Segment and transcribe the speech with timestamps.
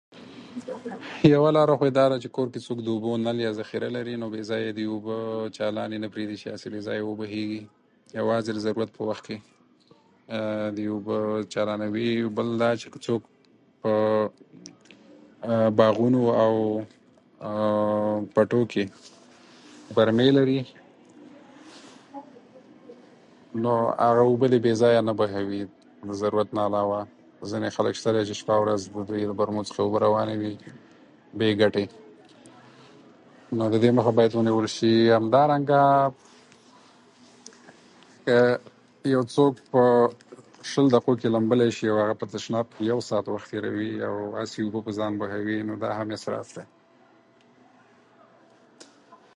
[1.33, 3.89] یوه لاره خو یې دا ده چې کور کې څوک د اوبو نل یا ذخیره
[3.95, 5.17] لري، نو بېځایه دې اوبه
[5.57, 7.59] چالانې نه پرېږدي چې بېځایه وبهېږي.
[8.19, 9.37] یوازې د ضرورت په وخت کې
[10.77, 11.17] دې اوبه
[11.53, 12.09] چالانوي.
[12.37, 13.21] بل دا چې که څوک
[13.81, 13.93] په
[15.79, 16.53] باغونو او
[18.35, 18.85] پټیو کې
[19.95, 20.59] برمې لري،
[23.63, 23.73] نو
[24.05, 25.63] هغه اوبه دې بېځایه نه بهوي،
[26.07, 27.01] له ضرورت نه علاوه.
[27.51, 30.53] ځینې خلک شته چې شپه او ورځ اوبه یې د برمو څخه روانې وي،
[31.39, 31.85] بې ګټې.
[33.57, 34.91] نو د دې مخه باید ونیول شي.
[35.17, 35.81] همدارنګه
[38.25, 38.37] که
[39.15, 39.83] یو څوک په
[40.69, 44.15] شل دقیقو کې لمبلي شي او هغه په تشناب کې یو ساعت وخت تېروي او
[44.35, 46.65] هغسې اوبه پر ځای بهوي، نو دا هم اسراف دی.